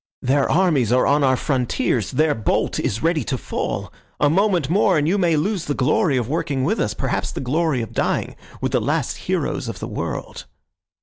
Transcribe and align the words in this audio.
Their 0.23 0.49
armies 0.49 0.91
are 0.91 1.05
on 1.05 1.23
our 1.23 1.37
frontiers. 1.37 2.09
Their 2.09 2.33
bolt 2.33 2.79
is 2.79 3.03
ready 3.03 3.23
to 3.25 3.37
fall. 3.37 3.93
A 4.19 4.31
moment 4.31 4.67
more, 4.67 4.97
and 4.97 5.07
you 5.07 5.19
may 5.19 5.37
lose 5.37 5.65
the 5.65 5.75
glory 5.75 6.17
of 6.17 6.27
working 6.27 6.63
with 6.63 6.79
us, 6.79 6.95
perhaps 6.95 7.31
the 7.31 7.39
glory 7.39 7.83
of 7.83 7.93
dying 7.93 8.35
with 8.61 8.71
the 8.71 8.81
last 8.81 9.17
heroes 9.29 9.67
of 9.67 9.77
the 9.77 9.87
world." 9.87 10.47